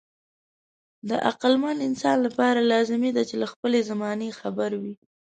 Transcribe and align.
د 1.09 1.11
عقلمن 1.29 1.77
انسان 1.87 2.17
لپاره 2.27 2.67
لازمي 2.71 3.11
ده 3.17 3.23
چې 3.29 3.35
له 3.41 3.47
خپلې 3.53 3.79
زمانې 3.89 4.37
خبر 4.39 4.71
وي. 4.81 4.93